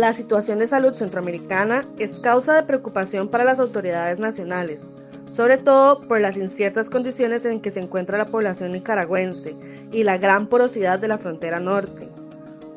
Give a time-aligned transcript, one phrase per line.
[0.00, 4.90] La situación de salud centroamericana es causa de preocupación para las autoridades nacionales,
[5.28, 9.54] sobre todo por las inciertas condiciones en que se encuentra la población nicaragüense
[9.92, 12.09] y la gran porosidad de la frontera norte.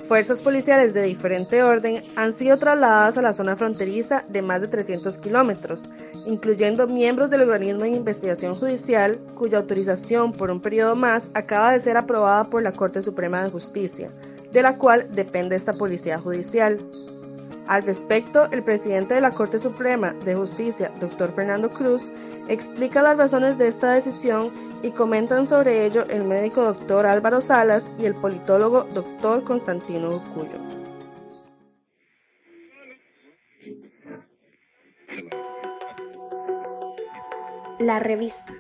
[0.08, 4.68] Fuerzas policiales de diferente orden han sido trasladadas a la zona fronteriza de más de
[4.68, 5.90] 300 kilómetros,
[6.26, 11.80] incluyendo miembros del organismo de investigación judicial, cuya autorización por un periodo más acaba de
[11.80, 14.12] ser aprobada por la Corte Suprema de Justicia,
[14.52, 16.80] de la cual depende esta policía judicial.
[17.68, 21.32] Al respecto, el presidente de la Corte Suprema de Justicia, Dr.
[21.32, 22.12] Fernando Cruz,
[22.50, 24.52] explica las razones de esta decisión
[24.84, 27.06] y comentan sobre ello el médico Dr.
[27.06, 29.44] Álvaro Salas y el politólogo Dr.
[29.44, 30.60] Constantino Ucuyo.
[37.80, 38.54] La revista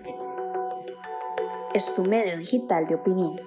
[1.73, 3.40] es tu medio digital de opinión.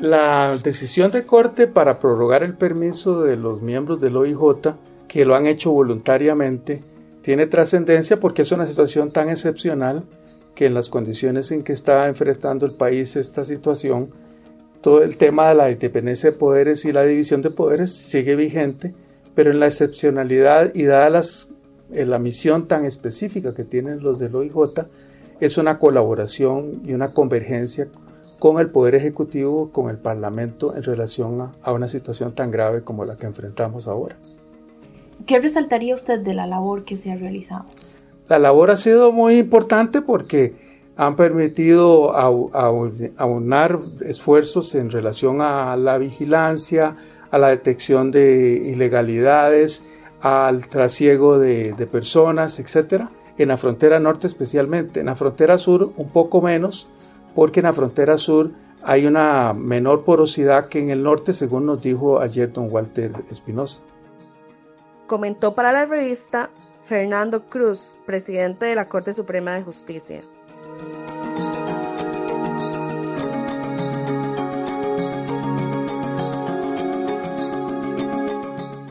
[0.00, 4.74] La decisión de corte para prorrogar el permiso de los miembros del OIJ,
[5.10, 6.80] que lo han hecho voluntariamente,
[7.20, 10.04] tiene trascendencia porque es una situación tan excepcional
[10.54, 14.10] que en las condiciones en que está enfrentando el país esta situación,
[14.80, 18.94] todo el tema de la independencia de poderes y la división de poderes sigue vigente,
[19.34, 21.50] pero en la excepcionalidad y dada las,
[21.92, 24.54] eh, la misión tan específica que tienen los del OIJ,
[25.40, 27.88] es una colaboración y una convergencia
[28.38, 33.04] con el Poder Ejecutivo, con el Parlamento en relación a, una situación tan grave como
[33.04, 34.16] la que enfrentamos ahora.
[35.26, 37.64] ¿Qué resaltaría usted de la labor que se ha realizado?
[38.28, 40.54] La labor ha sido muy importante porque
[40.96, 46.96] han permitido aunar esfuerzos en relación a la vigilancia,
[47.30, 49.82] a la detección de ilegalidades,
[50.20, 53.04] al trasiego de, de personas, etc.
[53.38, 56.86] En la frontera norte especialmente, en la frontera sur un poco menos,
[57.34, 58.50] porque en la frontera sur
[58.82, 63.80] hay una menor porosidad que en el norte, según nos dijo ayer don Walter Espinosa.
[65.10, 66.50] Comentó para la revista
[66.84, 70.22] Fernando Cruz, presidente de la Corte Suprema de Justicia.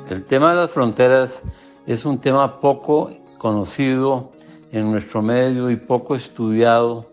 [0.09, 1.41] El tema de las fronteras
[1.87, 4.33] es un tema poco conocido
[4.73, 7.05] en nuestro medio y poco estudiado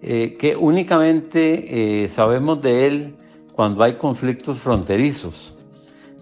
[0.00, 3.16] eh, que únicamente eh, sabemos de él
[3.52, 5.52] cuando hay conflictos fronterizos.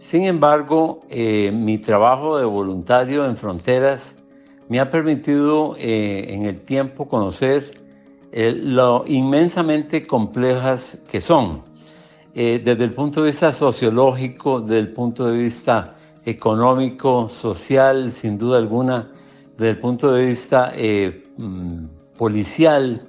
[0.01, 4.15] Sin embargo, eh, mi trabajo de voluntario en fronteras
[4.69, 7.73] me ha permitido en el tiempo conocer
[8.33, 11.63] lo inmensamente complejas que son,
[12.33, 18.59] desde el punto de vista sociológico, desde el punto de vista económico, social, sin duda
[18.59, 19.11] alguna,
[19.59, 20.73] desde el punto de vista
[21.37, 21.85] mm,
[22.17, 23.09] policial,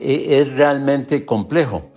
[0.00, 1.89] es realmente complejo.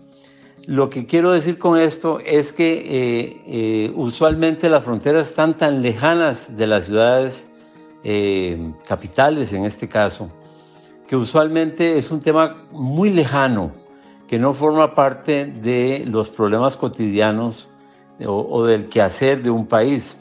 [0.68, 5.82] Lo que quiero decir con esto es que eh, eh, usualmente las fronteras están tan
[5.82, 7.46] lejanas de las ciudades
[8.06, 10.30] eh, capitales en este caso,
[11.06, 13.72] que usualmente es un tema muy lejano,
[14.26, 17.68] que no forma parte de los problemas cotidianos
[18.26, 20.16] o, del quehacer de un país.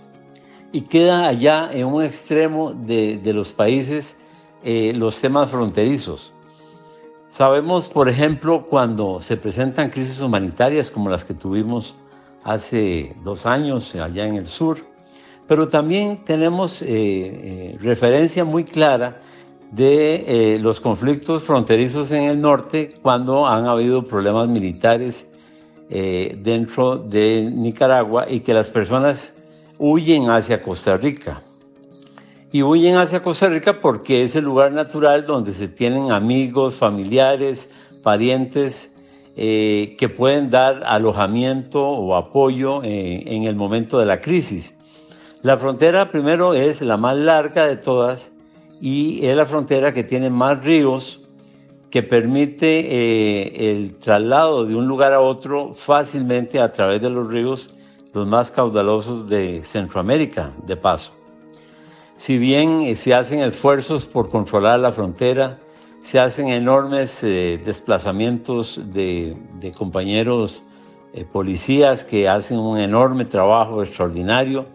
[0.73, 4.17] Y queda allá en un extremo de, de los países
[4.65, 6.33] los temas fronterizos.
[7.33, 11.97] Sabemos, por ejemplo, cuando se presentan crisis humanitarias como las que tuvimos
[12.45, 14.77] hace dos años allá en el sur,
[15.49, 19.23] pero también tenemos eh, eh, referencia muy clara
[19.71, 25.27] de eh, los conflictos fronterizos en el norte cuando han habido problemas militares
[25.89, 29.35] dentro de Nicaragua y que las personas
[29.79, 31.43] huyen hacia Costa Rica
[32.53, 37.71] y huyen hacia Costa Rica porque es el lugar natural donde se tienen amigos, familiares,
[38.03, 38.91] parientes
[39.37, 44.75] eh, que pueden dar alojamiento o apoyo eh, en el momento de la crisis.
[45.41, 48.31] La frontera primero es la más larga de todas
[48.83, 51.21] y es la frontera que tiene más ríos
[51.91, 57.31] que permite eh, el traslado de un lugar a otro fácilmente a través de los
[57.31, 57.71] ríos,
[58.13, 61.22] los más caudalosos de Centroamérica, de paso.
[62.23, 65.59] Si bien eh, se hacen esfuerzos por controlar la frontera,
[66.05, 69.37] se hacen enormes eh, desplazamientos de,
[69.77, 70.63] compañeros
[71.15, 74.67] eh, policías que hacen un enorme trabajo extraordinario,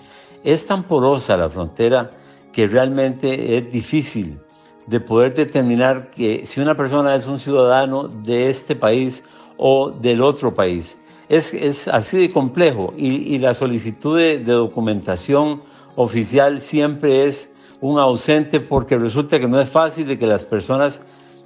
[0.43, 2.11] es tan porosa la frontera
[2.51, 4.37] que realmente es difícil
[4.85, 9.23] de poder determinar que si una persona es un ciudadano de este país
[9.55, 10.97] o del otro país.
[11.29, 15.61] Es, así de complejo y, la solicitud de documentación
[15.97, 17.49] oficial siempre es
[17.81, 21.01] un ausente porque resulta que no es fácil de que las personas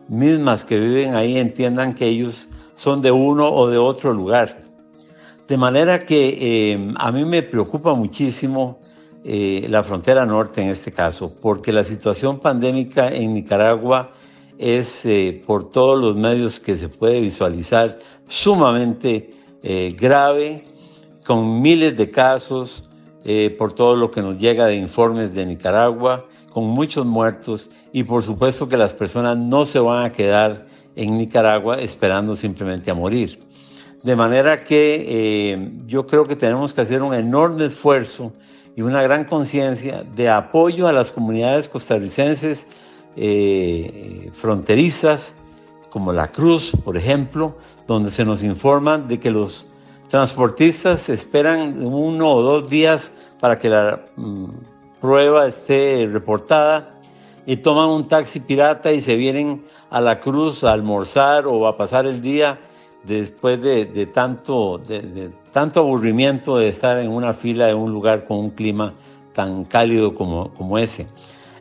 [0.07, 4.61] mismas que viven ahí entiendan que ellos son de uno o de otro lugar.
[5.47, 6.37] De manera que
[6.73, 8.79] eh, a mí me preocupa muchísimo
[9.23, 14.11] eh, la frontera norte en este caso, porque la situación pandémica en Nicaragua
[14.57, 19.35] es, eh, por todos los medios que se puede visualizar, sumamente
[19.95, 20.63] grave,
[21.23, 22.89] con miles de casos,
[23.57, 28.23] por todo lo que nos llega de informes de Nicaragua, con muchos muertos y por
[28.23, 30.65] supuesto que las personas no se van a quedar
[30.95, 33.39] en Nicaragua esperando simplemente a morir.
[34.03, 38.33] De manera que eh, yo creo que tenemos que hacer un enorme esfuerzo
[38.75, 42.65] y una gran conciencia de apoyo a las comunidades costarricenses
[43.15, 45.35] eh, fronterizas,
[45.89, 49.65] como la Cruz, por ejemplo, donde se nos informan de que los
[50.11, 54.45] transportistas esperan uno o dos días para que la mm,
[54.99, 56.99] prueba esté reportada
[57.45, 61.77] y toman un taxi pirata y se vienen a la Cruz a almorzar o a
[61.77, 62.59] pasar el día
[63.03, 65.31] después de, tanto, de,
[65.75, 68.93] aburrimiento de estar en una fila en un lugar con un clima
[69.33, 71.07] tan cálido como, como ese.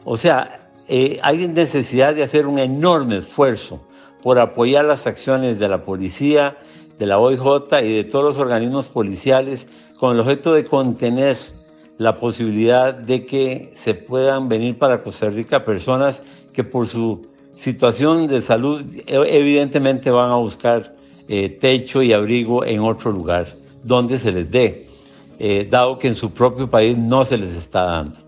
[0.05, 3.79] O sea, eh, hay necesidad de hacer un enorme esfuerzo
[4.23, 6.59] por apoyar las acciones de la policía,
[7.01, 7.41] de la OIJ
[7.83, 9.67] y de todos los organismos policiales
[9.99, 11.39] con el objeto de contener
[11.97, 18.27] la posibilidad de que se puedan venir para Costa Rica personas que por su situación
[18.27, 20.95] de salud evidentemente van a buscar
[21.27, 23.49] eh, techo y abrigo en otro lugar
[23.83, 24.87] donde se les dé,
[25.39, 28.19] eh, dado que en su propio país no se les está dando.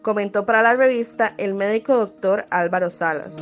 [0.00, 3.36] Comentó para la revista el médico doctor Álvaro Salas.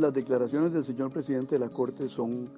[0.00, 2.48] Las declaraciones del señor presidente de la Corte son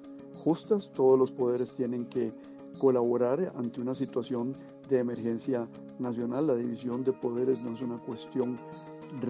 [0.45, 2.31] justas, todos los poderes tienen que
[2.79, 4.55] colaborar ante una situación
[4.89, 5.67] de emergencia
[5.99, 6.47] nacional.
[6.47, 8.57] La división de poderes no es una cuestión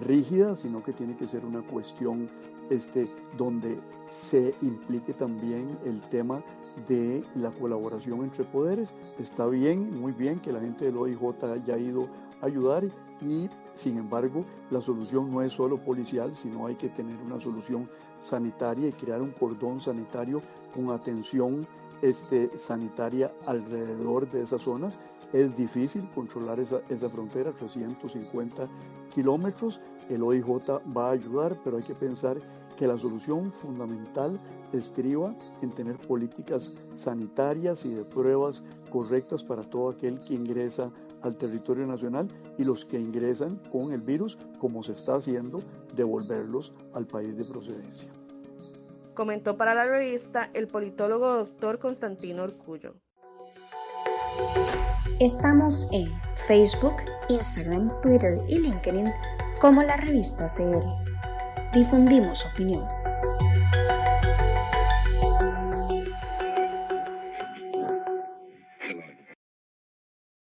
[0.06, 2.28] rígida, sino que tiene que ser una cuestión
[2.70, 6.40] este, donde se implique también el tema
[6.86, 8.94] de la colaboración entre poderes.
[9.18, 12.06] Está bien, muy bien que la gente del OIJ haya ido
[12.44, 12.84] ayudar
[13.20, 17.88] y sin embargo la solución no es solo policial, sino hay que tener una solución
[18.20, 20.42] sanitaria y crear un cordón sanitario
[20.74, 21.66] con atención
[22.02, 24.98] este, sanitaria alrededor de esas zonas.
[25.32, 28.68] Es difícil controlar esa, esa frontera, 350
[29.12, 29.80] kilómetros.
[30.08, 30.46] El OIJ
[30.96, 32.38] va a ayudar, pero hay que pensar
[32.76, 34.38] que la solución fundamental
[34.78, 40.90] estriba en tener políticas sanitarias y de pruebas correctas para todo aquel que ingresa
[41.22, 42.28] al territorio nacional
[42.58, 45.60] y los que ingresan con el virus, como se está haciendo,
[45.94, 48.10] devolverlos al país de procedencia.
[49.14, 52.94] Comentó para la revista el politólogo doctor Constantino Orcullo.
[55.20, 56.96] Estamos en Facebook,
[57.28, 59.12] Instagram, Twitter y LinkedIn
[59.60, 60.84] como la revista CR.
[61.72, 62.84] Difundimos opinión.